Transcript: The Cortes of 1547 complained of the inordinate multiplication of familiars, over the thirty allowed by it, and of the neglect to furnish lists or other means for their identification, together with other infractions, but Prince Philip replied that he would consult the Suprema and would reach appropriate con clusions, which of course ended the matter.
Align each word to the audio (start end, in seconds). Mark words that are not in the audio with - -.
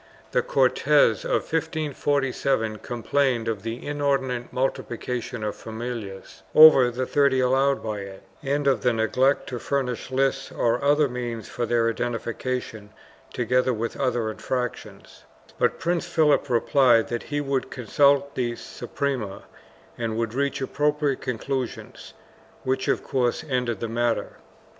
The 0.31 0.41
Cortes 0.41 1.23
of 1.23 1.53
1547 1.53 2.79
complained 2.79 3.47
of 3.47 3.61
the 3.61 3.85
inordinate 3.85 4.51
multiplication 4.51 5.43
of 5.43 5.55
familiars, 5.55 6.41
over 6.55 6.89
the 6.89 7.05
thirty 7.05 7.39
allowed 7.39 7.83
by 7.83 7.99
it, 7.99 8.23
and 8.41 8.65
of 8.65 8.81
the 8.81 8.93
neglect 8.93 9.45
to 9.49 9.59
furnish 9.59 10.09
lists 10.09 10.51
or 10.51 10.83
other 10.83 11.07
means 11.07 11.49
for 11.49 11.67
their 11.67 11.87
identification, 11.87 12.89
together 13.31 13.75
with 13.75 13.95
other 13.95 14.31
infractions, 14.31 15.23
but 15.59 15.77
Prince 15.77 16.07
Philip 16.07 16.49
replied 16.49 17.09
that 17.09 17.21
he 17.29 17.39
would 17.39 17.69
consult 17.69 18.33
the 18.33 18.55
Suprema 18.55 19.43
and 19.99 20.17
would 20.17 20.33
reach 20.33 20.61
appropriate 20.61 21.21
con 21.21 21.37
clusions, 21.37 22.13
which 22.63 22.87
of 22.87 23.03
course 23.03 23.45
ended 23.47 23.79
the 23.79 23.87
matter. 23.87 24.37